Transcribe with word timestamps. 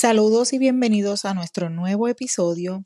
Saludos 0.00 0.52
y 0.52 0.58
bienvenidos 0.58 1.24
a 1.24 1.34
nuestro 1.34 1.70
nuevo 1.70 2.06
episodio 2.06 2.84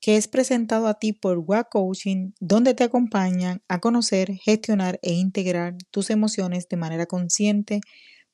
que 0.00 0.16
es 0.16 0.28
presentado 0.28 0.86
a 0.86 0.94
ti 0.94 1.12
por 1.12 1.38
WA 1.38 1.64
Coaching, 1.64 2.34
donde 2.38 2.72
te 2.72 2.84
acompañan 2.84 3.64
a 3.66 3.80
conocer, 3.80 4.36
gestionar 4.36 5.00
e 5.02 5.12
integrar 5.12 5.74
tus 5.90 6.08
emociones 6.10 6.68
de 6.68 6.76
manera 6.76 7.06
consciente 7.06 7.80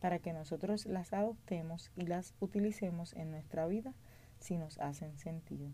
para 0.00 0.18
que 0.18 0.32
nosotros 0.32 0.86
las 0.86 1.12
adoptemos 1.12 1.90
y 1.96 2.06
las 2.06 2.34
utilicemos 2.40 3.12
en 3.14 3.30
nuestra 3.30 3.66
vida 3.66 3.92
si 4.38 4.56
nos 4.56 4.78
hacen 4.78 5.18
sentido. 5.18 5.68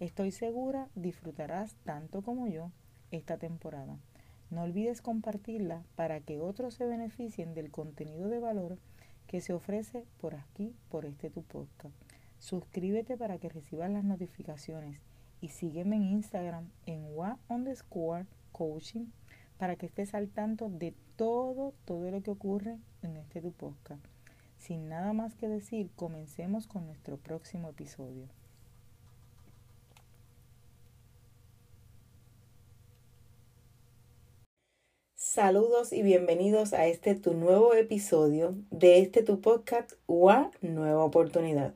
Estoy 0.00 0.30
segura 0.30 0.88
disfrutarás 0.94 1.76
tanto 1.84 2.22
como 2.22 2.46
yo 2.48 2.70
esta 3.10 3.38
temporada. 3.38 3.98
No 4.50 4.62
olvides 4.62 5.00
compartirla 5.00 5.82
para 5.96 6.20
que 6.20 6.38
otros 6.38 6.74
se 6.74 6.86
beneficien 6.86 7.54
del 7.54 7.70
contenido 7.70 8.28
de 8.28 8.38
valor 8.38 8.78
que 9.26 9.40
se 9.40 9.54
ofrece 9.54 10.04
por 10.20 10.34
aquí, 10.34 10.74
por 10.90 11.06
este 11.06 11.30
tu 11.30 11.42
podcast. 11.42 11.94
Suscríbete 12.38 13.16
para 13.16 13.38
que 13.38 13.48
recibas 13.48 13.90
las 13.90 14.04
notificaciones 14.04 15.00
y 15.42 15.48
sígueme 15.48 15.96
en 15.96 16.04
Instagram 16.04 16.70
en 16.86 17.04
wa 17.14 17.36
underscore 17.48 18.26
coaching 18.52 19.06
para 19.58 19.76
que 19.76 19.86
estés 19.86 20.14
al 20.14 20.28
tanto 20.28 20.70
de 20.70 20.94
todo, 21.16 21.74
todo 21.84 22.10
lo 22.10 22.22
que 22.22 22.30
ocurre 22.30 22.78
en 23.02 23.16
este 23.16 23.42
tu 23.42 23.52
podcast. 23.52 24.02
Sin 24.56 24.88
nada 24.88 25.12
más 25.12 25.34
que 25.34 25.48
decir, 25.48 25.90
comencemos 25.96 26.68
con 26.68 26.86
nuestro 26.86 27.16
próximo 27.16 27.68
episodio. 27.68 28.28
Saludos 35.16 35.92
y 35.92 36.02
bienvenidos 36.02 36.72
a 36.72 36.86
este 36.86 37.14
tu 37.16 37.34
nuevo 37.34 37.74
episodio 37.74 38.54
de 38.70 39.00
este 39.00 39.22
tu 39.22 39.40
podcast 39.40 39.92
UA 40.06 40.52
Nueva 40.60 41.04
Oportunidad. 41.04 41.74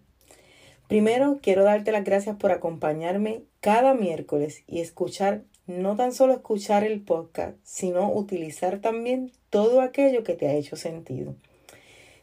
Primero, 0.88 1.40
quiero 1.42 1.64
darte 1.64 1.90
las 1.90 2.04
gracias 2.04 2.36
por 2.36 2.52
acompañarme 2.52 3.42
cada 3.66 3.94
miércoles 3.94 4.62
y 4.68 4.78
escuchar, 4.78 5.42
no 5.66 5.96
tan 5.96 6.12
solo 6.12 6.34
escuchar 6.34 6.84
el 6.84 7.00
podcast, 7.00 7.56
sino 7.64 8.12
utilizar 8.12 8.78
también 8.78 9.32
todo 9.50 9.80
aquello 9.80 10.22
que 10.22 10.34
te 10.34 10.46
ha 10.46 10.54
hecho 10.54 10.76
sentido. 10.76 11.34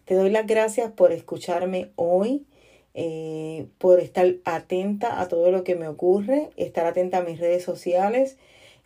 Te 0.06 0.16
doy 0.16 0.30
las 0.30 0.48
gracias 0.48 0.94
por 0.94 1.12
escucharme 1.12 1.92
hoy, 1.98 2.46
eh, 2.94 3.68
por 3.78 4.00
estar 4.00 4.36
atenta 4.46 5.20
a 5.20 5.28
todo 5.28 5.52
lo 5.52 5.66
que 5.66 5.76
me 5.76 5.90
ocurre, 5.90 6.50
estar 6.56 6.86
atenta 6.86 7.18
a 7.18 7.24
mis 7.24 7.42
redes 7.42 7.62
sociales. 7.62 8.38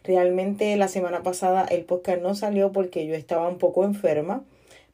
Realmente 0.03 0.75
la 0.77 0.87
semana 0.87 1.21
pasada 1.21 1.63
el 1.63 1.85
podcast 1.85 2.23
no 2.23 2.33
salió 2.33 2.71
porque 2.71 3.05
yo 3.05 3.13
estaba 3.13 3.47
un 3.47 3.59
poco 3.59 3.83
enferma, 3.83 4.43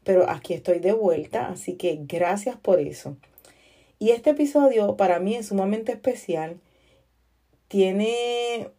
pero 0.03 0.29
aquí 0.29 0.53
estoy 0.53 0.79
de 0.79 0.91
vuelta, 0.91 1.47
así 1.47 1.75
que 1.75 1.97
gracias 2.01 2.57
por 2.57 2.81
eso. 2.81 3.15
Y 3.99 4.09
este 4.09 4.31
episodio 4.31 4.97
para 4.97 5.19
mí 5.19 5.35
es 5.35 5.45
sumamente 5.45 5.93
especial. 5.93 6.57
Tiene 7.73 8.69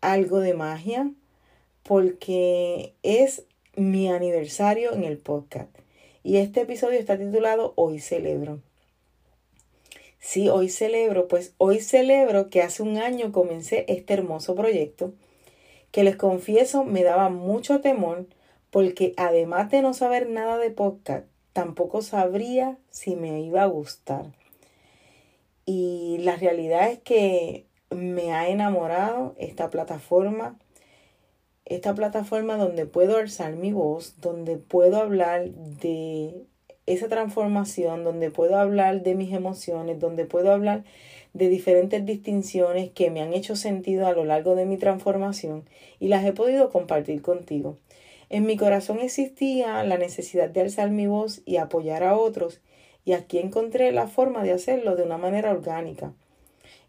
algo 0.00 0.38
de 0.38 0.54
magia 0.54 1.10
porque 1.82 2.94
es 3.02 3.42
mi 3.74 4.08
aniversario 4.08 4.92
en 4.92 5.02
el 5.02 5.18
podcast. 5.18 5.76
Y 6.22 6.36
este 6.36 6.60
episodio 6.60 7.00
está 7.00 7.18
titulado 7.18 7.72
Hoy 7.74 7.98
celebro. 7.98 8.60
Sí, 10.20 10.48
hoy 10.48 10.68
celebro, 10.68 11.26
pues 11.26 11.54
hoy 11.58 11.80
celebro 11.80 12.48
que 12.48 12.62
hace 12.62 12.84
un 12.84 12.96
año 12.96 13.32
comencé 13.32 13.84
este 13.88 14.14
hermoso 14.14 14.54
proyecto 14.54 15.12
que 15.90 16.04
les 16.04 16.14
confieso 16.14 16.84
me 16.84 17.02
daba 17.02 17.28
mucho 17.28 17.80
temor 17.80 18.26
porque 18.70 19.14
además 19.16 19.68
de 19.72 19.82
no 19.82 19.94
saber 19.94 20.28
nada 20.28 20.58
de 20.58 20.70
podcast, 20.70 21.26
tampoco 21.52 22.02
sabría 22.02 22.78
si 22.88 23.16
me 23.16 23.40
iba 23.40 23.64
a 23.64 23.66
gustar. 23.66 24.26
Y 25.64 26.18
la 26.20 26.36
realidad 26.36 26.88
es 26.92 27.00
que 27.00 27.65
me 27.90 28.32
ha 28.32 28.48
enamorado 28.48 29.34
esta 29.38 29.70
plataforma, 29.70 30.58
esta 31.64 31.94
plataforma 31.94 32.56
donde 32.56 32.86
puedo 32.86 33.16
alzar 33.16 33.54
mi 33.56 33.72
voz, 33.72 34.20
donde 34.20 34.56
puedo 34.56 34.98
hablar 34.98 35.50
de 35.50 36.46
esa 36.86 37.08
transformación, 37.08 38.04
donde 38.04 38.30
puedo 38.30 38.56
hablar 38.56 39.02
de 39.02 39.14
mis 39.14 39.32
emociones, 39.32 39.98
donde 39.98 40.24
puedo 40.24 40.52
hablar 40.52 40.84
de 41.34 41.48
diferentes 41.48 42.06
distinciones 42.06 42.90
que 42.90 43.10
me 43.10 43.20
han 43.20 43.34
hecho 43.34 43.56
sentido 43.56 44.06
a 44.06 44.12
lo 44.12 44.24
largo 44.24 44.54
de 44.54 44.64
mi 44.64 44.76
transformación 44.76 45.64
y 45.98 46.08
las 46.08 46.24
he 46.24 46.32
podido 46.32 46.70
compartir 46.70 47.20
contigo. 47.22 47.76
En 48.30 48.46
mi 48.46 48.56
corazón 48.56 49.00
existía 49.00 49.84
la 49.84 49.98
necesidad 49.98 50.48
de 50.48 50.62
alzar 50.62 50.90
mi 50.90 51.06
voz 51.06 51.42
y 51.44 51.58
apoyar 51.58 52.02
a 52.02 52.16
otros, 52.16 52.60
y 53.04 53.12
aquí 53.12 53.38
encontré 53.38 53.92
la 53.92 54.08
forma 54.08 54.42
de 54.42 54.52
hacerlo 54.52 54.96
de 54.96 55.04
una 55.04 55.18
manera 55.18 55.50
orgánica. 55.50 56.12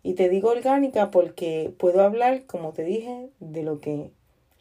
Y 0.07 0.13
te 0.13 0.29
digo 0.29 0.51
orgánica 0.51 1.11
porque 1.11 1.73
puedo 1.77 2.01
hablar, 2.01 2.45
como 2.45 2.71
te 2.71 2.85
dije, 2.85 3.27
de 3.41 3.61
lo 3.61 3.81
que 3.81 4.09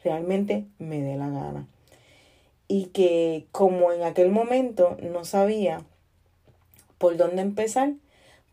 realmente 0.03 0.65
me 0.77 0.99
dé 1.01 1.15
la 1.15 1.29
gana. 1.29 1.69
Y 2.67 2.87
que 2.87 3.45
como 3.53 3.93
en 3.93 4.03
aquel 4.03 4.29
momento 4.29 4.97
no 5.01 5.23
sabía 5.23 5.85
por 6.97 7.15
dónde 7.15 7.43
empezar, 7.43 7.93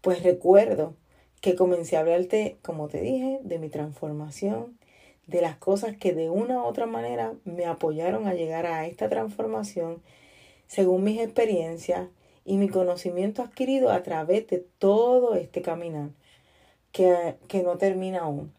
pues 0.03 0.22
recuerdo 0.22 0.94
que 1.41 1.56
comencé 1.56 1.97
a 1.97 2.00
hablarte, 2.03 2.59
como 2.62 2.87
te 2.87 3.00
dije, 3.00 3.41
de 3.43 3.59
mi 3.59 3.71
transformación, 3.71 4.78
de 5.26 5.41
las 5.41 5.56
cosas 5.56 5.97
que 5.97 6.15
de 6.15 6.31
una 6.31 6.62
u 6.62 6.65
otra 6.65 6.87
manera 6.87 7.34
me 7.44 7.65
apoyaron 7.66 8.28
a 8.28 8.34
llegar 8.34 8.66
a 8.66 8.87
esta 8.87 9.09
transformación 9.09 10.00
según 10.69 11.03
mis 11.03 11.21
experiencias 11.21 12.06
y 12.44 12.56
mi 12.56 12.69
conocimiento 12.69 13.43
adquirido 13.43 13.91
a 13.91 14.05
través 14.05 14.47
de 14.47 14.64
todo 14.79 15.35
este 15.35 15.61
caminar 15.61 16.11
que, 16.94 17.35
que 17.49 17.64
no 17.64 17.76
termina 17.76 18.20
aún. 18.20 18.52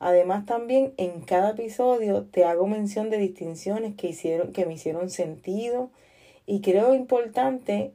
Además 0.00 0.44
también 0.44 0.92
en 0.96 1.20
cada 1.20 1.50
episodio 1.50 2.24
te 2.24 2.44
hago 2.44 2.66
mención 2.66 3.10
de 3.10 3.16
distinciones 3.16 3.94
que, 3.94 4.08
hicieron, 4.08 4.52
que 4.52 4.66
me 4.66 4.74
hicieron 4.74 5.08
sentido 5.08 5.90
y 6.46 6.60
creo 6.60 6.94
importante 6.94 7.92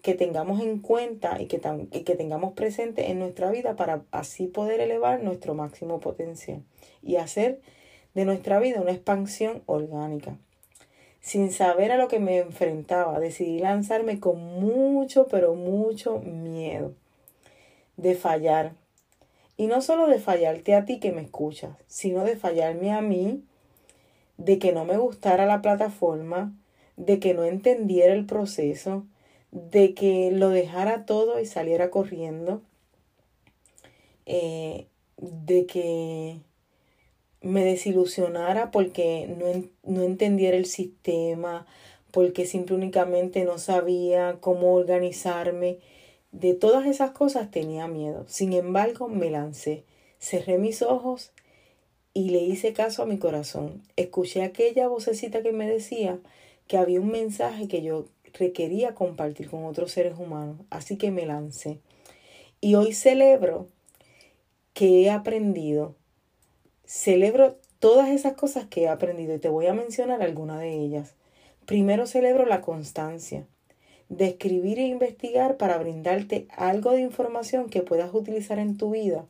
que 0.00 0.14
tengamos 0.14 0.62
en 0.62 0.78
cuenta 0.78 1.42
y 1.42 1.46
que, 1.46 1.60
y 1.90 2.04
que 2.04 2.14
tengamos 2.14 2.54
presente 2.54 3.10
en 3.10 3.18
nuestra 3.18 3.50
vida 3.50 3.74
para 3.74 4.04
así 4.12 4.46
poder 4.46 4.80
elevar 4.80 5.22
nuestro 5.22 5.54
máximo 5.54 5.98
potencial 5.98 6.62
y 7.02 7.16
hacer 7.16 7.60
de 8.14 8.24
nuestra 8.24 8.60
vida 8.60 8.80
una 8.80 8.92
expansión 8.92 9.62
orgánica. 9.66 10.36
Sin 11.20 11.50
saber 11.50 11.90
a 11.90 11.96
lo 11.96 12.06
que 12.06 12.20
me 12.20 12.38
enfrentaba, 12.38 13.18
decidí 13.18 13.58
lanzarme 13.58 14.20
con 14.20 14.38
mucho, 14.40 15.26
pero 15.28 15.54
mucho 15.54 16.20
miedo 16.20 16.94
de 17.96 18.14
fallar. 18.14 18.81
Y 19.56 19.66
no 19.66 19.82
solo 19.82 20.06
de 20.06 20.18
fallarte 20.18 20.74
a 20.74 20.84
ti 20.84 20.98
que 20.98 21.12
me 21.12 21.22
escuchas, 21.22 21.76
sino 21.86 22.24
de 22.24 22.36
fallarme 22.36 22.92
a 22.92 23.00
mí, 23.00 23.44
de 24.36 24.58
que 24.58 24.72
no 24.72 24.84
me 24.84 24.96
gustara 24.96 25.46
la 25.46 25.62
plataforma, 25.62 26.52
de 26.96 27.18
que 27.18 27.34
no 27.34 27.44
entendiera 27.44 28.12
el 28.12 28.26
proceso, 28.26 29.06
de 29.50 29.94
que 29.94 30.30
lo 30.32 30.48
dejara 30.48 31.04
todo 31.04 31.40
y 31.40 31.46
saliera 31.46 31.90
corriendo, 31.90 32.62
eh, 34.26 34.86
de 35.18 35.66
que 35.66 36.40
me 37.42 37.64
desilusionara 37.64 38.70
porque 38.70 39.26
no, 39.28 39.68
no 39.84 40.02
entendiera 40.02 40.56
el 40.56 40.66
sistema, 40.66 41.66
porque 42.12 42.46
simple 42.46 42.76
únicamente 42.76 43.44
no 43.44 43.58
sabía 43.58 44.38
cómo 44.40 44.74
organizarme. 44.74 45.78
De 46.32 46.54
todas 46.54 46.86
esas 46.86 47.10
cosas 47.10 47.50
tenía 47.50 47.86
miedo. 47.88 48.24
Sin 48.26 48.54
embargo, 48.54 49.06
me 49.06 49.30
lancé, 49.30 49.84
cerré 50.18 50.56
mis 50.56 50.80
ojos 50.80 51.30
y 52.14 52.30
le 52.30 52.38
hice 52.38 52.72
caso 52.72 53.02
a 53.02 53.06
mi 53.06 53.18
corazón. 53.18 53.82
Escuché 53.96 54.42
aquella 54.42 54.88
vocecita 54.88 55.42
que 55.42 55.52
me 55.52 55.66
decía 55.66 56.18
que 56.66 56.78
había 56.78 57.02
un 57.02 57.10
mensaje 57.10 57.68
que 57.68 57.82
yo 57.82 58.06
requería 58.32 58.94
compartir 58.94 59.50
con 59.50 59.66
otros 59.66 59.92
seres 59.92 60.18
humanos. 60.18 60.56
Así 60.70 60.96
que 60.96 61.10
me 61.10 61.26
lancé. 61.26 61.80
Y 62.62 62.76
hoy 62.76 62.94
celebro 62.94 63.68
que 64.72 65.02
he 65.02 65.10
aprendido. 65.10 65.94
Celebro 66.86 67.58
todas 67.78 68.08
esas 68.08 68.34
cosas 68.34 68.66
que 68.66 68.84
he 68.84 68.88
aprendido 68.88 69.34
y 69.34 69.38
te 69.38 69.50
voy 69.50 69.66
a 69.66 69.74
mencionar 69.74 70.22
algunas 70.22 70.60
de 70.60 70.72
ellas. 70.72 71.14
Primero 71.66 72.06
celebro 72.06 72.46
la 72.46 72.62
constancia 72.62 73.46
de 74.12 74.26
escribir 74.26 74.78
e 74.78 74.86
investigar 74.86 75.56
para 75.56 75.78
brindarte 75.78 76.46
algo 76.54 76.90
de 76.92 77.00
información 77.00 77.70
que 77.70 77.80
puedas 77.80 78.12
utilizar 78.12 78.58
en 78.58 78.76
tu 78.76 78.90
vida 78.90 79.24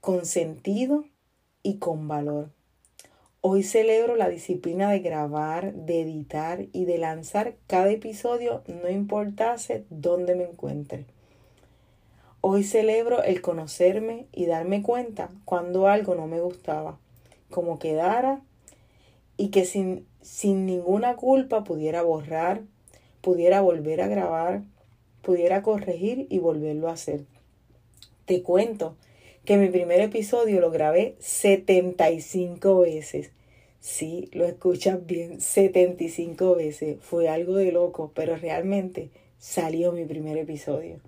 con 0.00 0.26
sentido 0.26 1.04
y 1.64 1.78
con 1.78 2.06
valor. 2.06 2.50
Hoy 3.40 3.64
celebro 3.64 4.14
la 4.14 4.28
disciplina 4.28 4.90
de 4.92 5.00
grabar, 5.00 5.74
de 5.74 6.02
editar 6.02 6.66
y 6.72 6.84
de 6.84 6.98
lanzar 6.98 7.56
cada 7.66 7.90
episodio, 7.90 8.62
no 8.68 8.88
importase 8.88 9.84
dónde 9.90 10.36
me 10.36 10.44
encuentre. 10.44 11.06
Hoy 12.40 12.62
celebro 12.62 13.24
el 13.24 13.40
conocerme 13.40 14.26
y 14.32 14.46
darme 14.46 14.82
cuenta 14.82 15.30
cuando 15.44 15.88
algo 15.88 16.14
no 16.14 16.28
me 16.28 16.40
gustaba, 16.40 17.00
como 17.50 17.80
quedara 17.80 18.40
y 19.36 19.48
que 19.48 19.64
sin, 19.64 20.06
sin 20.22 20.64
ninguna 20.64 21.16
culpa 21.16 21.64
pudiera 21.64 22.02
borrar, 22.02 22.62
pudiera 23.20 23.60
volver 23.60 24.00
a 24.00 24.08
grabar, 24.08 24.62
pudiera 25.22 25.62
corregir 25.62 26.26
y 26.30 26.38
volverlo 26.38 26.88
a 26.88 26.92
hacer. 26.92 27.24
Te 28.24 28.42
cuento 28.42 28.96
que 29.44 29.56
mi 29.56 29.68
primer 29.68 30.00
episodio 30.00 30.60
lo 30.60 30.70
grabé 30.70 31.16
75 31.20 32.80
veces. 32.80 33.30
Sí, 33.80 34.28
lo 34.32 34.44
escuchas 34.44 35.06
bien, 35.06 35.40
75 35.40 36.54
veces. 36.56 36.98
Fue 37.00 37.28
algo 37.28 37.56
de 37.56 37.72
loco, 37.72 38.12
pero 38.14 38.36
realmente 38.36 39.10
salió 39.38 39.92
mi 39.92 40.04
primer 40.04 40.36
episodio. 40.36 41.00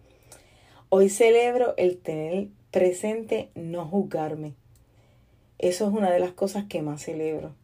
Hoy 0.89 1.09
celebro 1.09 1.75
el 1.77 1.99
tener 1.99 2.49
presente 2.71 3.51
no 3.55 3.85
juzgarme. 3.85 4.55
Eso 5.59 5.87
es 5.87 5.93
una 5.93 6.11
de 6.11 6.21
las 6.21 6.33
cosas 6.33 6.65
que 6.65 6.81
más 6.81 7.05
celebro. 7.05 7.55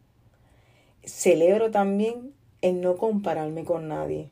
Celebro 1.03 1.71
también 1.71 2.33
el 2.61 2.81
no 2.81 2.97
compararme 2.97 3.63
con 3.63 3.87
nadie. 3.87 4.29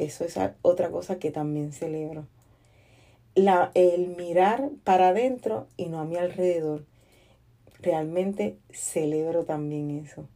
Eso 0.00 0.24
es 0.24 0.38
otra 0.62 0.90
cosa 0.90 1.18
que 1.18 1.30
también 1.30 1.72
celebro 1.72 2.26
la, 3.34 3.70
el 3.74 4.08
mirar 4.16 4.70
para 4.82 5.08
adentro 5.08 5.66
y 5.76 5.86
no 5.86 6.00
a 6.00 6.04
mi 6.04 6.16
alrededor. 6.16 6.84
Realmente 7.80 8.56
celebro 8.72 9.44
también 9.44 9.90
eso. 9.90 10.26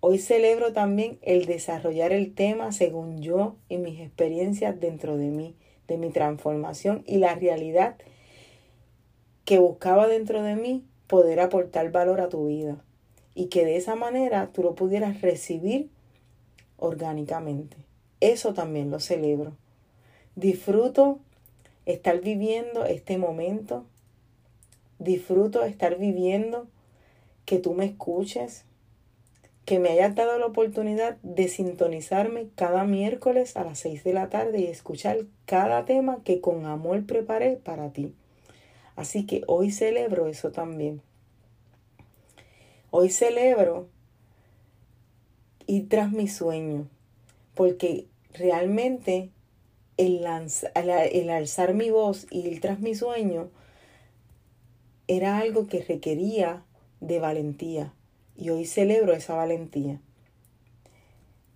Hoy 0.00 0.18
celebro 0.18 0.74
también 0.74 1.18
el 1.22 1.46
desarrollar 1.46 2.12
el 2.12 2.34
tema 2.34 2.72
según 2.72 3.22
yo 3.22 3.56
y 3.70 3.78
mis 3.78 4.00
experiencias 4.00 4.78
dentro 4.78 5.16
de 5.16 5.28
mí, 5.28 5.54
de 5.88 5.96
mi 5.96 6.10
transformación 6.10 7.04
y 7.06 7.16
la 7.16 7.34
realidad 7.34 7.96
que 9.46 9.58
buscaba 9.58 10.08
dentro 10.08 10.42
de 10.42 10.56
mí 10.56 10.84
poder 11.06 11.40
aportar 11.40 11.90
valor 11.90 12.20
a 12.20 12.28
tu 12.28 12.48
vida 12.48 12.84
y 13.34 13.46
que 13.46 13.64
de 13.64 13.76
esa 13.76 13.94
manera 13.94 14.50
tú 14.52 14.62
lo 14.62 14.74
pudieras 14.74 15.22
recibir 15.22 15.88
orgánicamente. 16.76 17.83
Eso 18.24 18.54
también 18.54 18.90
lo 18.90 19.00
celebro. 19.00 19.52
Disfruto 20.34 21.18
estar 21.84 22.22
viviendo 22.22 22.86
este 22.86 23.18
momento. 23.18 23.84
Disfruto 24.98 25.62
estar 25.62 25.98
viviendo 25.98 26.66
que 27.44 27.58
tú 27.58 27.74
me 27.74 27.84
escuches, 27.84 28.64
que 29.66 29.78
me 29.78 29.90
hayas 29.90 30.14
dado 30.14 30.38
la 30.38 30.46
oportunidad 30.46 31.18
de 31.22 31.48
sintonizarme 31.48 32.46
cada 32.54 32.84
miércoles 32.84 33.58
a 33.58 33.64
las 33.64 33.80
6 33.80 34.04
de 34.04 34.14
la 34.14 34.30
tarde 34.30 34.60
y 34.60 34.68
escuchar 34.68 35.18
cada 35.44 35.84
tema 35.84 36.22
que 36.24 36.40
con 36.40 36.64
amor 36.64 37.04
preparé 37.04 37.56
para 37.56 37.90
ti. 37.90 38.14
Así 38.96 39.26
que 39.26 39.42
hoy 39.48 39.70
celebro 39.70 40.28
eso 40.28 40.50
también. 40.50 41.02
Hoy 42.90 43.10
celebro 43.10 43.86
ir 45.66 45.90
tras 45.90 46.10
mi 46.10 46.26
sueño, 46.26 46.88
porque 47.54 48.06
realmente 48.34 49.30
el, 49.96 50.26
el 50.74 51.30
alzar 51.30 51.74
mi 51.74 51.90
voz 51.90 52.26
y 52.30 52.40
ir 52.40 52.60
tras 52.60 52.80
mi 52.80 52.94
sueño 52.94 53.50
era 55.06 55.38
algo 55.38 55.66
que 55.66 55.82
requería 55.82 56.64
de 57.00 57.20
valentía 57.20 57.92
y 58.36 58.50
hoy 58.50 58.66
celebro 58.66 59.12
esa 59.12 59.34
valentía. 59.34 60.00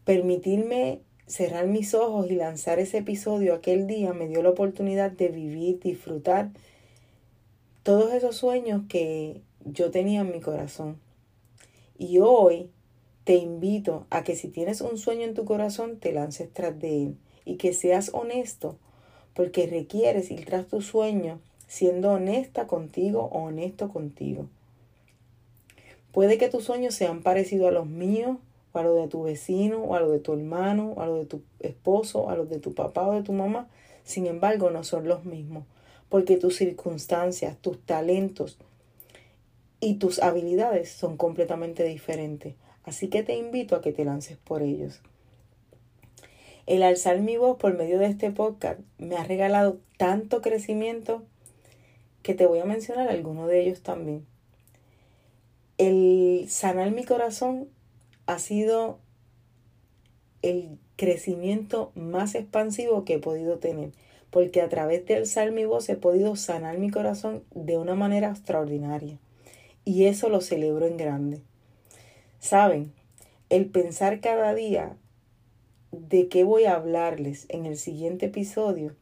Permitirme 0.05 1.01
cerrar 1.27 1.67
mis 1.67 1.95
ojos 1.95 2.31
y 2.31 2.37
lanzar 2.37 2.79
ese 2.79 2.99
episodio 2.99 3.55
aquel 3.55 3.87
día 3.87 4.13
me 4.13 4.29
dio 4.29 4.43
la 4.43 4.51
oportunidad 4.51 5.11
de 5.11 5.29
vivir, 5.29 5.81
disfrutar 5.81 6.51
todos 7.83 8.13
esos 8.13 8.37
sueños 8.37 8.83
que 8.89 9.43
yo 9.65 9.91
tenía 9.91 10.21
en 10.21 10.33
mi 10.33 10.41
corazón. 10.41 10.99
Y 11.99 12.19
hoy 12.19 12.71
te 13.29 13.37
invito 13.37 14.07
a 14.09 14.25
que 14.25 14.37
si 14.37 14.49
tienes 14.49 14.81
un 14.81 14.97
sueño 14.97 15.25
en 15.25 15.35
tu 15.35 15.45
corazón, 15.45 15.99
te 15.99 16.13
lances 16.13 16.51
tras 16.51 16.81
de 16.81 17.03
él 17.03 17.17
y 17.45 17.57
que 17.57 17.75
seas 17.75 18.11
honesto, 18.15 18.79
porque 19.35 19.67
requieres 19.67 20.31
ir 20.31 20.47
tras 20.47 20.67
tu 20.67 20.81
sueño 20.81 21.39
siendo 21.67 22.13
honesta 22.13 22.67
contigo 22.67 23.29
o 23.31 23.43
honesto 23.43 23.91
contigo. 23.91 24.47
Puede 26.11 26.39
que 26.39 26.49
tus 26.49 26.65
sueños 26.65 26.95
sean 26.95 27.23
parecidos 27.23 27.69
a 27.69 27.73
los 27.73 27.87
míos, 27.87 28.39
o 28.73 28.79
a 28.79 28.83
los 28.83 28.97
de 28.97 29.09
tu 29.09 29.25
vecino, 29.25 29.83
o 29.83 29.95
a 29.95 30.01
los 30.01 30.11
de 30.11 30.21
tu 30.21 30.33
hermano, 30.33 30.95
o 30.97 31.03
a 31.03 31.07
los 31.07 31.19
de 31.19 31.27
tu 31.27 31.43
esposo, 31.61 32.21
o 32.21 32.31
a 32.31 32.35
los 32.35 32.49
de 32.49 32.61
tu 32.61 32.73
papá 32.73 33.07
o 33.07 33.13
de 33.13 33.23
tu 33.23 33.35
mamá. 33.35 33.69
Sin 34.05 34.27
embargo, 34.27 34.71
no 34.71 34.85
son 34.85 35.07
los 35.07 35.27
mismos, 35.27 35.65
porque 36.09 36.39
tus 36.39 36.57
circunstancias, 36.57 37.59
tus 37.61 37.79
talentos 37.85 38.57
y 39.81 39.97
tus 39.97 40.19
habilidades 40.19 40.89
son 40.89 41.19
completamente 41.19 41.85
diferentes. 41.85 42.55
Así 42.89 43.09
que 43.09 43.23
te 43.23 43.37
invito 43.37 43.77
a 43.77 43.83
que 43.83 43.93
te 43.93 44.07
lances 44.07 44.39
por 44.39 44.63
ellos. 44.63 45.03
El 46.65 46.83
alzar 46.83 47.21
mi 47.21 47.37
voz 47.37 47.59
por 47.59 47.77
medio 47.77 47.99
de 47.99 48.07
este 48.07 48.31
podcast 48.31 48.81
me 48.97 49.17
ha 49.17 49.25
regalado 49.25 49.79
tanto 49.99 50.41
crecimiento 50.41 51.23
que 52.23 52.33
te 52.33 52.47
voy 52.47 52.61
a 52.61 52.65
mencionar 52.65 53.11
algunos 53.11 53.47
de 53.47 53.61
ellos 53.61 53.83
también. 53.83 54.25
El 55.77 56.47
sanar 56.49 56.91
mi 56.91 57.05
corazón 57.05 57.69
ha 58.25 58.39
sido 58.39 59.01
el 60.41 60.79
crecimiento 60.97 61.93
más 61.95 62.35
expansivo 62.35 63.05
que 63.05 63.17
he 63.17 63.19
podido 63.19 63.59
tener, 63.59 63.93
porque 64.31 64.63
a 64.63 64.71
través 64.71 65.05
de 65.05 65.17
alzar 65.17 65.53
mi 65.53 65.67
voz 65.67 65.91
he 65.91 65.97
podido 65.97 66.37
sanar 66.37 66.79
mi 66.79 66.91
corazón 66.91 67.45
de 67.55 67.77
una 67.77 67.95
manera 67.95 68.31
extraordinaria. 68.31 69.19
Y 69.85 70.07
eso 70.07 70.31
lo 70.31 70.41
celebro 70.41 70.87
en 70.87 70.97
grande. 70.97 71.43
Saben, 72.41 72.93
el 73.51 73.67
pensar 73.67 74.21
cada 74.21 74.55
día 74.55 74.97
de 75.91 76.29
qué 76.29 76.45
voy 76.45 76.65
a 76.65 76.75
hablarles 76.77 77.47
en 77.49 77.67
el 77.67 77.77
siguiente 77.77 78.27
episodio 78.27 78.95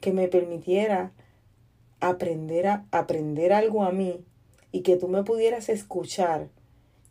que 0.00 0.12
me 0.12 0.28
permitiera 0.28 1.12
aprender 2.00 2.66
a 2.66 2.86
aprender 2.90 3.52
algo 3.52 3.84
a 3.84 3.92
mí 3.92 4.24
y 4.72 4.82
que 4.82 4.96
tú 4.96 5.08
me 5.08 5.22
pudieras 5.22 5.68
escuchar 5.68 6.48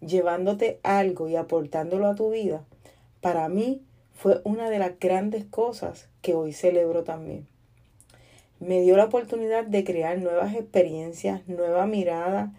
llevándote 0.02 0.80
algo 0.84 1.28
y 1.28 1.36
aportándolo 1.36 2.08
a 2.08 2.16
tu 2.16 2.30
vida, 2.32 2.66
para 3.20 3.50
mí 3.50 3.82
fue 4.14 4.42
una 4.44 4.70
de 4.70 4.80
las 4.80 5.00
grandes 5.00 5.46
cosas 5.46 6.10
que 6.22 6.36
hoy 6.36 6.54
celebro 6.54 7.04
también. 7.04 7.48
Me 8.60 8.82
dio 8.82 8.98
la 8.98 9.06
oportunidad 9.06 9.66
de 9.66 9.84
crear 9.84 10.20
nuevas 10.20 10.54
experiencias, 10.54 11.48
nueva 11.48 11.86
mirada 11.86 12.54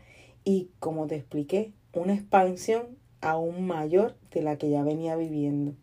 y, 0.45 0.71
como 0.81 1.07
te 1.07 1.17
expliqué, 1.17 1.73
una 1.93 2.15
expansión 2.15 2.97
aún 3.21 3.67
mayor 3.67 4.17
de 4.33 4.43
la 4.43 4.57
que 4.57 4.71
ya 4.71 4.83
venía 4.83 5.17
viviendo. 5.17 5.75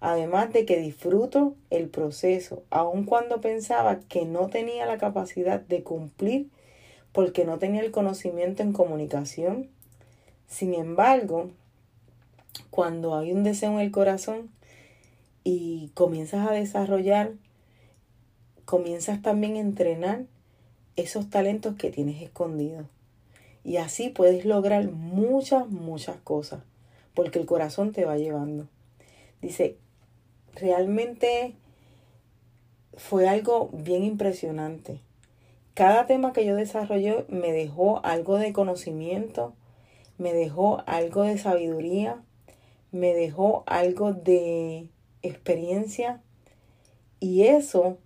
Además 0.00 0.52
de 0.52 0.66
que 0.66 0.78
disfruto 0.78 1.54
el 1.70 1.88
proceso, 1.88 2.62
aun 2.70 3.04
cuando 3.04 3.40
pensaba 3.40 4.00
que 4.00 4.24
no 4.24 4.48
tenía 4.48 4.86
la 4.86 4.98
capacidad 4.98 5.60
de 5.60 5.82
cumplir 5.82 6.50
porque 7.12 7.44
no 7.44 7.58
tenía 7.58 7.80
el 7.80 7.92
conocimiento 7.92 8.62
en 8.62 8.72
comunicación. 8.72 9.70
Sin 10.48 10.74
embargo, 10.74 11.50
cuando 12.70 13.16
hay 13.16 13.32
un 13.32 13.42
deseo 13.42 13.72
en 13.72 13.80
el 13.80 13.90
corazón 13.90 14.50
y 15.44 15.90
comienzas 15.94 16.46
a 16.46 16.52
desarrollar, 16.52 17.32
comienzas 18.66 19.22
también 19.22 19.56
a 19.56 19.60
entrenar 19.60 20.24
esos 20.96 21.30
talentos 21.30 21.76
que 21.76 21.90
tienes 21.90 22.20
escondidos. 22.20 22.86
Y 23.66 23.78
así 23.78 24.10
puedes 24.10 24.44
lograr 24.44 24.92
muchas, 24.92 25.68
muchas 25.68 26.18
cosas, 26.18 26.60
porque 27.14 27.40
el 27.40 27.46
corazón 27.46 27.90
te 27.90 28.04
va 28.04 28.16
llevando. 28.16 28.68
Dice, 29.42 29.76
realmente 30.54 31.56
fue 32.96 33.28
algo 33.28 33.68
bien 33.72 34.04
impresionante. 34.04 35.00
Cada 35.74 36.06
tema 36.06 36.32
que 36.32 36.46
yo 36.46 36.54
desarrollé 36.54 37.24
me 37.28 37.50
dejó 37.50 38.00
algo 38.04 38.38
de 38.38 38.52
conocimiento, 38.52 39.52
me 40.16 40.32
dejó 40.32 40.84
algo 40.86 41.24
de 41.24 41.36
sabiduría, 41.36 42.22
me 42.92 43.14
dejó 43.14 43.64
algo 43.66 44.12
de 44.12 44.90
experiencia 45.22 46.22
y 47.18 47.42
eso 47.42 47.98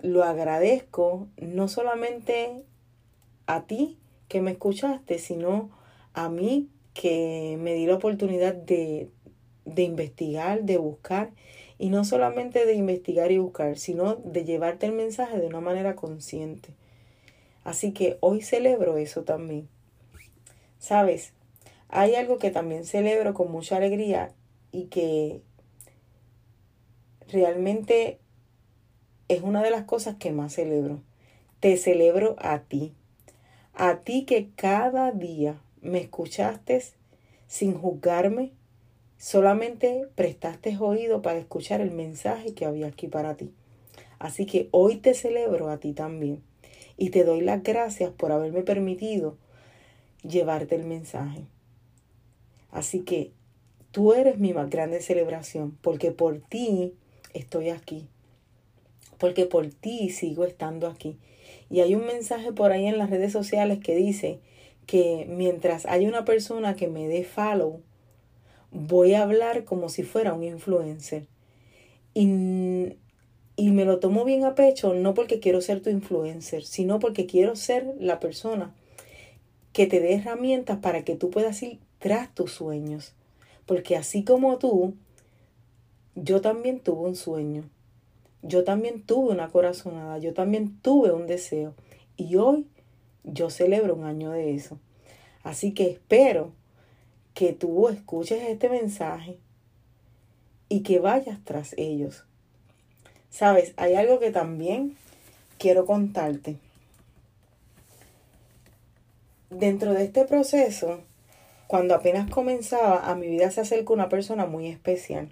lo 0.00 0.24
agradezco 0.24 1.28
no 1.36 1.68
solamente 1.68 2.64
a 3.46 3.62
ti 3.62 3.96
que 4.28 4.40
me 4.40 4.52
escuchaste, 4.52 5.18
sino 5.18 5.70
a 6.14 6.28
mí 6.28 6.68
que 6.94 7.56
me 7.60 7.74
di 7.74 7.86
la 7.86 7.94
oportunidad 7.94 8.54
de, 8.54 9.08
de 9.64 9.82
investigar, 9.82 10.62
de 10.62 10.78
buscar, 10.78 11.30
y 11.78 11.90
no 11.90 12.04
solamente 12.04 12.66
de 12.66 12.74
investigar 12.74 13.30
y 13.30 13.38
buscar, 13.38 13.78
sino 13.78 14.16
de 14.16 14.44
llevarte 14.44 14.86
el 14.86 14.92
mensaje 14.92 15.38
de 15.38 15.46
una 15.46 15.60
manera 15.60 15.94
consciente. 15.94 16.70
Así 17.62 17.92
que 17.92 18.18
hoy 18.20 18.42
celebro 18.42 18.96
eso 18.96 19.22
también. 19.22 19.68
Sabes, 20.80 21.32
hay 21.88 22.14
algo 22.14 22.38
que 22.38 22.50
también 22.50 22.84
celebro 22.84 23.34
con 23.34 23.52
mucha 23.52 23.76
alegría 23.76 24.32
y 24.72 24.84
que 24.86 25.40
realmente 27.28 28.18
es 29.28 29.42
una 29.42 29.62
de 29.62 29.70
las 29.70 29.84
cosas 29.84 30.16
que 30.16 30.32
más 30.32 30.54
celebro. 30.54 31.00
Te 31.60 31.76
celebro 31.76 32.36
a 32.38 32.60
ti. 32.60 32.92
A 33.80 34.00
ti 34.00 34.24
que 34.24 34.48
cada 34.56 35.12
día 35.12 35.62
me 35.82 36.00
escuchaste 36.00 36.82
sin 37.46 37.74
juzgarme, 37.74 38.50
solamente 39.18 40.08
prestaste 40.16 40.76
oído 40.80 41.22
para 41.22 41.38
escuchar 41.38 41.80
el 41.80 41.92
mensaje 41.92 42.54
que 42.54 42.64
había 42.66 42.88
aquí 42.88 43.06
para 43.06 43.36
ti. 43.36 43.52
Así 44.18 44.46
que 44.46 44.68
hoy 44.72 44.96
te 44.96 45.14
celebro 45.14 45.70
a 45.70 45.78
ti 45.78 45.92
también 45.92 46.42
y 46.96 47.10
te 47.10 47.22
doy 47.22 47.40
las 47.40 47.62
gracias 47.62 48.10
por 48.10 48.32
haberme 48.32 48.64
permitido 48.64 49.36
llevarte 50.24 50.74
el 50.74 50.84
mensaje. 50.84 51.44
Así 52.72 53.02
que 53.02 53.30
tú 53.92 54.12
eres 54.12 54.40
mi 54.40 54.52
más 54.52 54.70
grande 54.70 55.00
celebración 55.00 55.78
porque 55.82 56.10
por 56.10 56.40
ti 56.40 56.94
estoy 57.32 57.70
aquí 57.70 58.08
porque 59.18 59.46
por 59.46 59.68
ti 59.68 60.10
sigo 60.10 60.44
estando 60.44 60.86
aquí. 60.86 61.18
Y 61.70 61.80
hay 61.80 61.94
un 61.94 62.06
mensaje 62.06 62.52
por 62.52 62.72
ahí 62.72 62.86
en 62.86 62.98
las 62.98 63.10
redes 63.10 63.32
sociales 63.32 63.78
que 63.78 63.94
dice 63.94 64.40
que 64.86 65.26
mientras 65.28 65.84
hay 65.86 66.06
una 66.06 66.24
persona 66.24 66.74
que 66.74 66.88
me 66.88 67.08
dé 67.08 67.24
follow, 67.24 67.82
voy 68.70 69.14
a 69.14 69.22
hablar 69.22 69.64
como 69.64 69.88
si 69.88 70.02
fuera 70.02 70.32
un 70.32 70.44
influencer. 70.44 71.26
Y, 72.14 72.96
y 73.56 73.70
me 73.70 73.84
lo 73.84 73.98
tomo 73.98 74.24
bien 74.24 74.44
a 74.44 74.54
pecho, 74.54 74.94
no 74.94 75.14
porque 75.14 75.40
quiero 75.40 75.60
ser 75.60 75.82
tu 75.82 75.90
influencer, 75.90 76.64
sino 76.64 76.98
porque 76.98 77.26
quiero 77.26 77.54
ser 77.54 77.86
la 77.98 78.18
persona 78.18 78.74
que 79.72 79.86
te 79.86 80.00
dé 80.00 80.14
herramientas 80.14 80.78
para 80.78 81.04
que 81.04 81.16
tú 81.16 81.30
puedas 81.30 81.62
ir 81.62 81.78
tras 81.98 82.34
tus 82.34 82.52
sueños. 82.52 83.12
Porque 83.66 83.96
así 83.96 84.24
como 84.24 84.58
tú, 84.58 84.94
yo 86.14 86.40
también 86.40 86.80
tuve 86.80 87.08
un 87.08 87.16
sueño. 87.16 87.68
Yo 88.42 88.64
también 88.64 89.02
tuve 89.02 89.32
una 89.32 89.48
corazonada, 89.48 90.18
yo 90.18 90.32
también 90.32 90.78
tuve 90.80 91.12
un 91.12 91.26
deseo 91.26 91.74
y 92.16 92.36
hoy 92.36 92.66
yo 93.24 93.50
celebro 93.50 93.94
un 93.94 94.04
año 94.04 94.30
de 94.30 94.54
eso. 94.54 94.78
Así 95.42 95.72
que 95.72 95.90
espero 95.90 96.52
que 97.34 97.52
tú 97.52 97.88
escuches 97.88 98.42
este 98.42 98.68
mensaje 98.68 99.38
y 100.68 100.82
que 100.82 100.98
vayas 100.98 101.38
tras 101.44 101.74
ellos. 101.76 102.24
Sabes, 103.30 103.74
hay 103.76 103.94
algo 103.94 104.18
que 104.18 104.30
también 104.30 104.96
quiero 105.58 105.86
contarte. 105.86 106.56
Dentro 109.50 109.94
de 109.94 110.04
este 110.04 110.24
proceso, 110.24 111.00
cuando 111.66 111.94
apenas 111.94 112.30
comenzaba, 112.30 113.10
a 113.10 113.14
mi 113.14 113.28
vida 113.28 113.50
se 113.50 113.60
acercó 113.60 113.94
una 113.94 114.08
persona 114.08 114.46
muy 114.46 114.66
especial. 114.68 115.30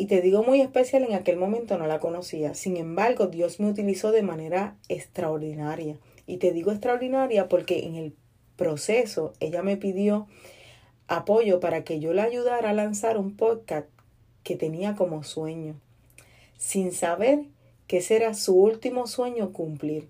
Y 0.00 0.06
te 0.06 0.22
digo 0.22 0.44
muy 0.44 0.60
especial, 0.60 1.02
en 1.02 1.14
aquel 1.14 1.36
momento 1.36 1.76
no 1.76 1.88
la 1.88 1.98
conocía. 1.98 2.54
Sin 2.54 2.76
embargo, 2.76 3.26
Dios 3.26 3.58
me 3.58 3.68
utilizó 3.68 4.12
de 4.12 4.22
manera 4.22 4.76
extraordinaria. 4.88 5.96
Y 6.24 6.36
te 6.36 6.52
digo 6.52 6.70
extraordinaria 6.70 7.48
porque 7.48 7.84
en 7.84 7.96
el 7.96 8.14
proceso 8.54 9.32
ella 9.40 9.62
me 9.62 9.76
pidió 9.76 10.28
apoyo 11.08 11.58
para 11.58 11.82
que 11.82 11.98
yo 11.98 12.12
la 12.12 12.22
ayudara 12.22 12.70
a 12.70 12.74
lanzar 12.74 13.18
un 13.18 13.36
podcast 13.36 13.88
que 14.44 14.54
tenía 14.54 14.94
como 14.94 15.24
sueño, 15.24 15.74
sin 16.56 16.92
saber 16.92 17.46
que 17.88 17.96
ese 17.96 18.16
era 18.16 18.34
su 18.34 18.54
último 18.54 19.08
sueño 19.08 19.52
cumplir. 19.52 20.08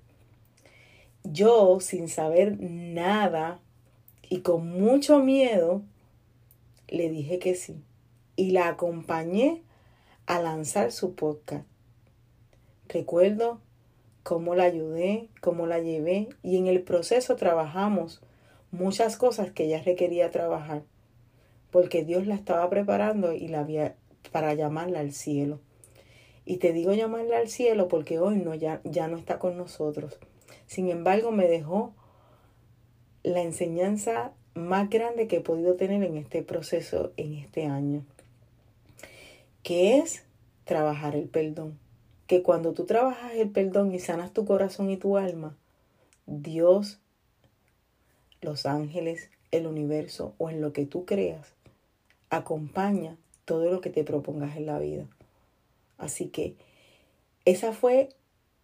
Yo, 1.24 1.80
sin 1.80 2.08
saber 2.08 2.60
nada 2.60 3.58
y 4.28 4.40
con 4.40 4.68
mucho 4.68 5.20
miedo, 5.20 5.82
le 6.88 7.08
dije 7.08 7.38
que 7.38 7.54
sí. 7.54 7.82
Y 8.36 8.50
la 8.50 8.68
acompañé 8.68 9.62
a 10.28 10.38
lanzar 10.40 10.92
su 10.92 11.14
podcast. 11.14 11.66
Recuerdo 12.86 13.62
cómo 14.22 14.54
la 14.54 14.64
ayudé, 14.64 15.30
cómo 15.40 15.66
la 15.66 15.78
llevé 15.78 16.28
y 16.42 16.58
en 16.58 16.66
el 16.66 16.82
proceso 16.82 17.34
trabajamos 17.36 18.20
muchas 18.70 19.16
cosas 19.16 19.50
que 19.50 19.64
ella 19.64 19.82
requería 19.82 20.30
trabajar 20.30 20.82
porque 21.70 22.04
Dios 22.04 22.26
la 22.26 22.34
estaba 22.34 22.68
preparando 22.68 23.32
y 23.32 23.48
la 23.48 23.60
había 23.60 23.96
para 24.30 24.52
llamarla 24.52 25.00
al 25.00 25.12
cielo. 25.12 25.60
Y 26.44 26.58
te 26.58 26.74
digo 26.74 26.92
llamarla 26.92 27.38
al 27.38 27.48
cielo 27.48 27.88
porque 27.88 28.18
hoy 28.18 28.36
no 28.36 28.54
ya, 28.54 28.82
ya 28.84 29.08
no 29.08 29.16
está 29.16 29.38
con 29.38 29.56
nosotros. 29.56 30.18
Sin 30.66 30.90
embargo, 30.90 31.30
me 31.30 31.48
dejó 31.48 31.94
la 33.22 33.40
enseñanza 33.40 34.34
más 34.52 34.90
grande 34.90 35.26
que 35.26 35.36
he 35.36 35.40
podido 35.40 35.76
tener 35.76 36.02
en 36.02 36.18
este 36.18 36.42
proceso 36.42 37.14
en 37.16 37.32
este 37.32 37.64
año 37.64 38.04
que 39.68 39.98
es 39.98 40.24
trabajar 40.64 41.14
el 41.14 41.28
perdón. 41.28 41.78
Que 42.26 42.42
cuando 42.42 42.72
tú 42.72 42.86
trabajas 42.86 43.34
el 43.34 43.50
perdón 43.50 43.94
y 43.94 43.98
sanas 43.98 44.32
tu 44.32 44.46
corazón 44.46 44.88
y 44.88 44.96
tu 44.96 45.18
alma, 45.18 45.58
Dios, 46.24 47.00
los 48.40 48.64
ángeles, 48.64 49.28
el 49.50 49.66
universo 49.66 50.32
o 50.38 50.48
en 50.48 50.62
lo 50.62 50.72
que 50.72 50.86
tú 50.86 51.04
creas, 51.04 51.52
acompaña 52.30 53.18
todo 53.44 53.70
lo 53.70 53.82
que 53.82 53.90
te 53.90 54.04
propongas 54.04 54.56
en 54.56 54.64
la 54.64 54.78
vida. 54.78 55.06
Así 55.98 56.28
que 56.28 56.54
esa 57.44 57.74
fue 57.74 58.08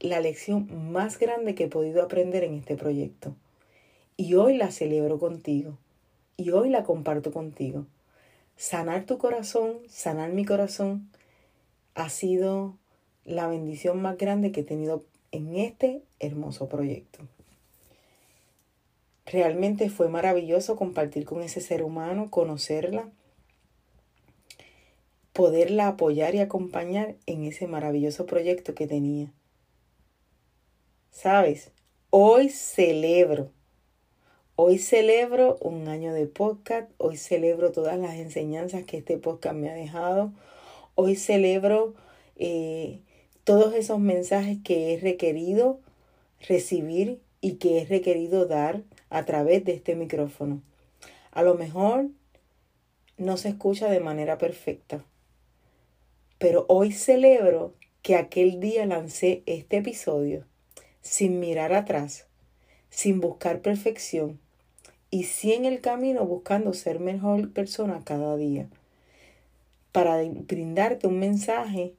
la 0.00 0.20
lección 0.20 0.90
más 0.90 1.18
grande 1.18 1.54
que 1.54 1.64
he 1.64 1.68
podido 1.68 2.02
aprender 2.02 2.44
en 2.44 2.54
este 2.54 2.76
proyecto. 2.76 3.37
Y 4.16 4.37
hoy 4.37 4.56
la 4.56 4.70
celebro 4.70 5.18
contigo. 5.18 5.76
Y 6.38 6.52
hoy 6.52 6.70
la 6.70 6.82
comparto 6.82 7.30
contigo 7.30 7.84
sanar 8.56 9.06
tu 9.06 9.18
corazón, 9.18 9.78
sanar 9.88 10.32
mi 10.32 10.44
corazón, 10.44 11.11
ha 11.94 12.08
sido 12.08 12.76
la 13.25 13.49
bendición 13.49 14.00
más 14.02 14.18
grande 14.18 14.52
que 14.52 14.61
he 14.61 14.64
tenido 14.64 15.04
en 15.32 15.56
este 15.56 16.02
hermoso 16.20 16.68
proyecto. 16.68 17.20
Realmente 19.26 19.88
fue 19.88 20.08
maravilloso 20.08 20.76
compartir 20.76 21.25
con 21.25 21.42
ese 21.42 21.61
ser 21.61 21.82
humano, 21.82 22.30
conocerla, 22.30 23.11
poderla 25.32 25.88
apoyar 25.88 26.34
y 26.34 26.40
acompañar 26.40 27.16
en 27.26 27.44
ese 27.44 27.66
maravilloso 27.66 28.26
proyecto 28.26 28.75
que 28.75 28.87
tenía. 28.87 29.32
Sabes, 31.11 31.70
hoy 32.11 32.50
celebro 32.50 33.50
Hoy 34.56 34.78
celebro 34.78 35.58
un 35.62 35.88
año 35.88 36.14
de 36.14 36.28
podcast, 36.28 36.88
hoy 36.99 37.16
celebro 37.16 37.73
todas 37.73 37.99
las 37.99 38.14
enseñanzas 38.14 38.84
que 38.84 38.99
este 38.99 39.18
podcast 39.18 39.56
me 39.56 39.68
ha 39.68 39.75
dejado, 39.75 40.32
hoy 40.94 41.16
celebro 41.16 41.94
eh, 42.37 43.00
todos 43.42 43.75
esos 43.75 43.99
mensajes 43.99 44.58
que 44.62 44.94
he 44.94 45.00
requerido 45.00 45.80
recibir 46.40 47.20
y 47.40 47.54
que 47.54 47.80
he 47.80 47.84
requerido 47.84 48.46
dar 48.46 48.84
a 49.11 49.25
través 49.25 49.64
de 49.64 49.73
este 49.73 49.96
micrófono. 49.96 50.62
A 51.32 51.42
lo 51.42 51.56
mejor 51.56 52.11
no 53.16 53.37
se 53.37 53.49
escucha 53.49 53.90
de 53.90 53.99
manera 53.99 54.38
perfecta, 54.38 55.04
pero 56.38 56.64
hoy 56.68 56.92
celebro 56.92 57.75
que 58.02 58.14
aquel 58.14 58.61
día 58.61 58.87
lancé 58.87 59.42
este 59.46 59.78
episodio 59.78 60.46
sin 61.00 61.40
mirar 61.40 61.73
atrás, 61.73 62.28
sin 62.88 63.20
buscar 63.20 63.61
perfección, 63.61 64.43
y 65.14 65.23
sí 65.23 65.52
en 65.52 65.64
el 65.64 65.80
camino 65.80 66.26
buscando 66.26 66.75
ser 66.75 66.99
mejor 66.99 67.52
persona 67.52 68.00
cada 68.04 68.37
día. 68.37 68.66
para 69.92 70.21
brindarte 70.25 71.06
un 71.06 71.21
mensaje 71.21 71.94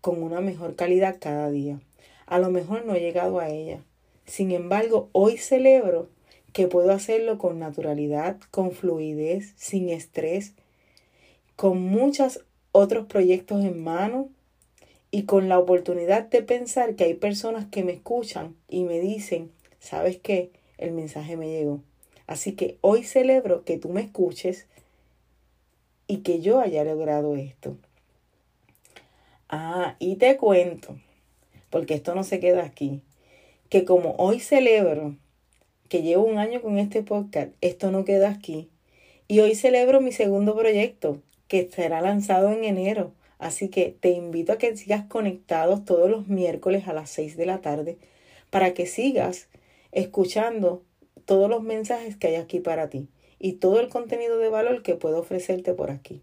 con 0.00 0.20
una 0.20 0.40
mejor 0.40 0.74
calidad 0.74 1.18
cada 1.20 1.48
día. 1.48 1.78
A 2.26 2.40
lo 2.40 2.50
mejor 2.50 2.84
no 2.84 2.96
he 2.96 2.98
llegado 2.98 3.38
a 3.38 3.50
ella. 3.50 3.84
Sin 4.26 4.50
embargo, 4.50 5.10
hoy 5.12 5.36
celebro 5.36 6.08
que 6.52 6.66
puedo 6.66 6.90
hacerlo 6.90 7.38
con 7.38 7.60
naturalidad, 7.60 8.40
con 8.50 8.72
fluidez, 8.72 9.52
sin 9.56 9.88
estrés, 9.88 10.54
con 11.54 11.80
muchos 11.80 12.44
otros 12.72 13.06
proyectos 13.06 13.64
en 13.64 13.80
mano 13.80 14.28
y 15.12 15.22
con 15.22 15.48
la 15.48 15.60
oportunidad 15.60 16.24
de 16.30 16.42
pensar 16.42 16.96
que 16.96 17.04
hay 17.04 17.14
personas 17.14 17.66
que 17.66 17.84
me 17.84 17.92
escuchan 17.92 18.56
y 18.68 18.82
me 18.82 18.98
dicen, 18.98 19.52
¿sabes 19.78 20.18
qué? 20.18 20.50
El 20.78 20.90
mensaje 20.90 21.36
me 21.36 21.48
llegó. 21.48 21.80
Así 22.26 22.52
que 22.52 22.78
hoy 22.80 23.04
celebro 23.04 23.64
que 23.64 23.78
tú 23.78 23.88
me 23.88 24.00
escuches 24.00 24.66
y 26.06 26.18
que 26.18 26.40
yo 26.40 26.60
haya 26.60 26.84
logrado 26.84 27.36
esto. 27.36 27.76
Ah, 29.48 29.96
y 29.98 30.16
te 30.16 30.36
cuento, 30.36 30.96
porque 31.70 31.94
esto 31.94 32.14
no 32.14 32.24
se 32.24 32.40
queda 32.40 32.64
aquí, 32.64 33.02
que 33.68 33.84
como 33.84 34.14
hoy 34.18 34.40
celebro 34.40 35.16
que 35.88 36.02
llevo 36.02 36.24
un 36.24 36.38
año 36.38 36.62
con 36.62 36.78
este 36.78 37.02
podcast, 37.02 37.52
esto 37.60 37.90
no 37.90 38.04
queda 38.04 38.30
aquí. 38.30 38.68
Y 39.28 39.40
hoy 39.40 39.54
celebro 39.54 40.00
mi 40.00 40.12
segundo 40.12 40.56
proyecto, 40.56 41.20
que 41.48 41.70
será 41.70 42.00
lanzado 42.00 42.50
en 42.52 42.64
enero. 42.64 43.12
Así 43.38 43.68
que 43.68 43.96
te 44.00 44.10
invito 44.10 44.52
a 44.52 44.58
que 44.58 44.76
sigas 44.76 45.04
conectados 45.04 45.84
todos 45.84 46.10
los 46.10 46.28
miércoles 46.28 46.88
a 46.88 46.92
las 46.94 47.10
6 47.10 47.36
de 47.36 47.46
la 47.46 47.60
tarde 47.60 47.98
para 48.50 48.74
que 48.74 48.86
sigas 48.86 49.48
escuchando 49.92 50.82
todos 51.24 51.48
los 51.48 51.62
mensajes 51.62 52.16
que 52.16 52.28
hay 52.28 52.34
aquí 52.36 52.60
para 52.60 52.88
ti 52.88 53.08
y 53.38 53.54
todo 53.54 53.80
el 53.80 53.88
contenido 53.88 54.38
de 54.38 54.48
valor 54.48 54.82
que 54.82 54.94
puedo 54.94 55.18
ofrecerte 55.18 55.74
por 55.74 55.90
aquí. 55.90 56.22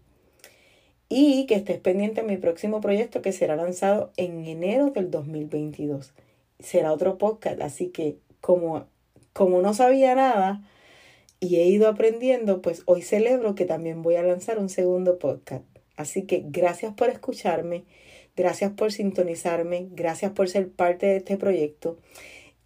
Y 1.08 1.46
que 1.46 1.56
estés 1.56 1.78
pendiente 1.78 2.22
de 2.22 2.26
mi 2.26 2.36
próximo 2.38 2.80
proyecto 2.80 3.20
que 3.20 3.32
será 3.32 3.54
lanzado 3.54 4.12
en 4.16 4.44
enero 4.46 4.90
del 4.90 5.10
2022. 5.10 6.14
Será 6.58 6.92
otro 6.92 7.18
podcast, 7.18 7.60
así 7.60 7.88
que 7.88 8.16
como, 8.40 8.86
como 9.32 9.60
no 9.60 9.74
sabía 9.74 10.14
nada 10.14 10.62
y 11.38 11.56
he 11.56 11.66
ido 11.66 11.88
aprendiendo, 11.88 12.62
pues 12.62 12.82
hoy 12.86 13.02
celebro 13.02 13.54
que 13.54 13.64
también 13.64 14.00
voy 14.00 14.14
a 14.14 14.22
lanzar 14.22 14.58
un 14.58 14.68
segundo 14.68 15.18
podcast. 15.18 15.64
Así 15.96 16.22
que 16.22 16.44
gracias 16.46 16.94
por 16.94 17.10
escucharme, 17.10 17.84
gracias 18.36 18.72
por 18.72 18.92
sintonizarme, 18.92 19.88
gracias 19.90 20.32
por 20.32 20.48
ser 20.48 20.70
parte 20.70 21.06
de 21.06 21.16
este 21.16 21.36
proyecto. 21.36 21.98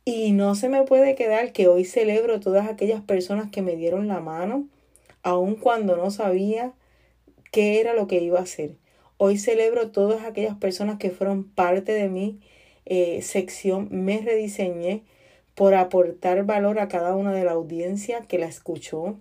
Y 0.09 0.31
no 0.31 0.55
se 0.55 0.69
me 0.69 0.85
puede 0.85 1.17
quedar 1.17 1.51
que 1.51 1.67
hoy 1.67 1.85
celebro 1.85 2.39
todas 2.39 2.69
aquellas 2.69 3.03
personas 3.03 3.51
que 3.51 3.61
me 3.61 3.75
dieron 3.75 4.07
la 4.07 4.21
mano, 4.21 4.69
aun 5.25 5.57
cuando 5.57 5.97
no 5.97 6.13
sabía 6.13 6.73
qué 7.51 7.81
era 7.81 7.93
lo 7.93 8.07
que 8.07 8.23
iba 8.23 8.39
a 8.39 8.43
hacer. 8.43 8.77
Hoy 9.17 9.37
celebro 9.37 9.91
todas 9.91 10.25
aquellas 10.25 10.57
personas 10.59 11.01
que 11.01 11.11
fueron 11.11 11.43
parte 11.43 11.91
de 11.91 12.09
mi 12.09 12.39
eh, 12.85 13.21
sección, 13.21 13.89
me 13.91 14.19
rediseñé 14.19 15.03
por 15.57 15.75
aportar 15.75 16.45
valor 16.45 16.79
a 16.79 16.87
cada 16.87 17.17
una 17.17 17.33
de 17.33 17.43
la 17.43 17.53
audiencia 17.53 18.21
que 18.29 18.39
la 18.39 18.47
escuchó 18.47 19.19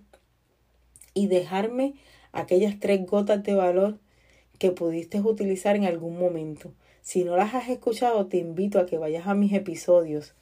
y 1.14 1.26
dejarme 1.26 1.94
aquellas 2.30 2.78
tres 2.78 3.04
gotas 3.04 3.42
de 3.42 3.54
valor 3.54 3.98
que 4.60 4.70
pudiste 4.70 5.20
utilizar 5.20 5.74
en 5.74 5.84
algún 5.84 6.16
momento. 6.16 6.72
Si 7.02 7.24
no 7.24 7.36
las 7.36 7.54
has 7.54 7.70
escuchado, 7.70 8.26
te 8.26 8.36
invito 8.36 8.78
a 8.78 8.86
que 8.86 8.98
vayas 8.98 9.26
a 9.26 9.34
mis 9.34 9.52
episodios 9.52 10.36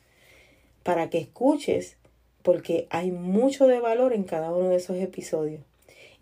para 0.84 1.10
que 1.10 1.18
escuches, 1.18 1.96
porque 2.42 2.86
hay 2.90 3.10
mucho 3.10 3.66
de 3.66 3.80
valor 3.80 4.12
en 4.12 4.22
cada 4.22 4.52
uno 4.52 4.68
de 4.68 4.76
esos 4.76 4.98
episodios. 4.98 5.62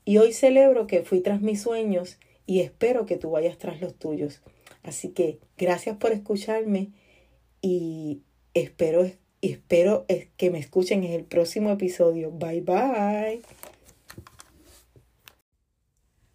Y 0.04 0.16
hoy 0.16 0.32
celebro 0.32 0.86
que 0.86 1.02
fui 1.02 1.20
tras 1.20 1.42
mis 1.42 1.60
sueños 1.60 2.16
y 2.46 2.60
espero 2.60 3.04
que 3.04 3.18
tú 3.18 3.32
vayas 3.32 3.58
tras 3.58 3.80
los 3.80 3.94
tuyos. 3.94 4.40
Así 4.82 5.10
que 5.10 5.38
gracias 5.58 5.96
por 5.96 6.12
escucharme 6.12 6.90
y 7.60 8.22
espero, 8.54 9.10
espero 9.42 10.06
que 10.36 10.50
me 10.50 10.58
escuchen 10.58 11.04
en 11.04 11.12
el 11.12 11.24
próximo 11.24 11.70
episodio. 11.70 12.30
Bye 12.30 12.60
bye. 12.60 13.42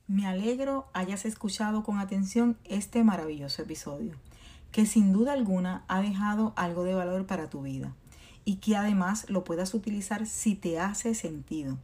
Me 0.08 0.26
alegro 0.26 0.86
hayas 0.94 1.26
escuchado 1.26 1.84
con 1.84 2.00
atención 2.00 2.58
este 2.66 3.04
maravilloso 3.04 3.62
episodio, 3.62 4.16
que 4.72 4.86
sin 4.86 5.14
duda 5.14 5.34
alguna 5.34 5.86
ha 5.88 6.02
dejado 6.02 6.54
algo 6.58 6.84
de 6.84 6.94
valor 6.94 7.26
para 7.26 7.50
tu 7.50 7.62
vida 7.62 7.94
y 8.48 8.56
que 8.56 8.78
además 8.78 9.26
lo 9.28 9.44
puedas 9.44 9.74
utilizar 9.74 10.26
si 10.26 10.56
te 10.56 10.80
hace 10.80 11.14
sentido. 11.16 11.78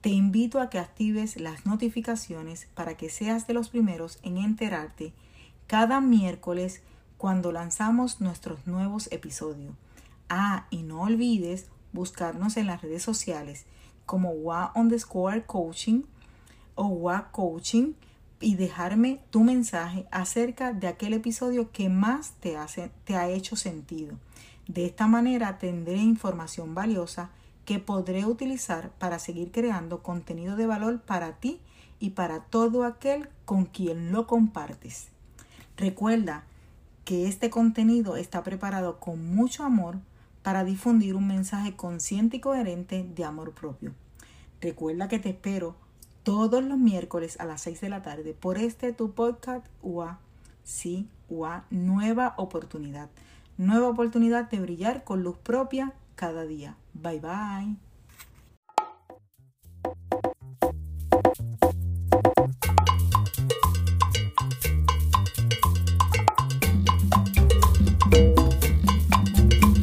Te 0.00 0.08
invito 0.08 0.58
a 0.58 0.70
que 0.70 0.78
actives 0.78 1.38
las 1.38 1.66
notificaciones 1.66 2.66
para 2.74 2.96
que 2.96 3.10
seas 3.10 3.46
de 3.46 3.52
los 3.52 3.68
primeros 3.68 4.18
en 4.22 4.38
enterarte 4.38 5.12
cada 5.66 6.00
miércoles 6.00 6.80
cuando 7.18 7.52
lanzamos 7.52 8.22
nuestros 8.22 8.66
nuevos 8.66 9.12
episodios. 9.12 9.74
Ah, 10.30 10.66
y 10.70 10.82
no 10.82 11.02
olvides 11.02 11.66
buscarnos 11.92 12.56
en 12.56 12.68
las 12.68 12.80
redes 12.80 13.02
sociales 13.02 13.66
como 14.06 14.30
WA 14.30 14.72
underscore 14.74 15.44
coaching 15.44 16.04
o 16.74 16.86
WA 16.86 17.30
coaching 17.32 17.92
y 18.40 18.54
dejarme 18.54 19.20
tu 19.28 19.44
mensaje 19.44 20.06
acerca 20.10 20.72
de 20.72 20.86
aquel 20.86 21.12
episodio 21.12 21.70
que 21.70 21.90
más 21.90 22.32
te, 22.40 22.56
hace, 22.56 22.90
te 23.04 23.14
ha 23.14 23.28
hecho 23.28 23.56
sentido. 23.56 24.16
De 24.68 24.84
esta 24.84 25.06
manera 25.06 25.58
tendré 25.58 25.96
información 25.96 26.74
valiosa 26.74 27.30
que 27.64 27.78
podré 27.78 28.26
utilizar 28.26 28.90
para 28.98 29.18
seguir 29.18 29.50
creando 29.50 30.02
contenido 30.02 30.56
de 30.56 30.66
valor 30.66 31.00
para 31.00 31.32
ti 31.32 31.58
y 31.98 32.10
para 32.10 32.40
todo 32.40 32.84
aquel 32.84 33.28
con 33.46 33.64
quien 33.64 34.12
lo 34.12 34.26
compartes. 34.26 35.08
Recuerda 35.76 36.44
que 37.04 37.26
este 37.26 37.48
contenido 37.48 38.16
está 38.16 38.42
preparado 38.42 39.00
con 39.00 39.34
mucho 39.34 39.64
amor 39.64 39.98
para 40.42 40.64
difundir 40.64 41.14
un 41.14 41.26
mensaje 41.26 41.74
consciente 41.74 42.36
y 42.36 42.40
coherente 42.40 43.04
de 43.14 43.24
amor 43.24 43.52
propio. 43.52 43.94
Recuerda 44.60 45.08
que 45.08 45.18
te 45.18 45.30
espero 45.30 45.76
todos 46.24 46.62
los 46.62 46.78
miércoles 46.78 47.40
a 47.40 47.46
las 47.46 47.62
6 47.62 47.80
de 47.80 47.88
la 47.88 48.02
tarde 48.02 48.34
por 48.34 48.58
este 48.58 48.92
tu 48.92 49.12
podcast 49.12 49.66
UA, 49.80 50.18
sí, 50.62 51.08
UA, 51.30 51.64
nueva 51.70 52.34
oportunidad 52.36 53.08
nueva 53.58 53.88
oportunidad 53.88 54.48
de 54.50 54.60
brillar 54.60 55.04
con 55.04 55.22
luz 55.22 55.36
propia 55.36 55.92
cada 56.14 56.44
día. 56.44 56.76
Bye 56.94 57.20
bye. 57.20 57.87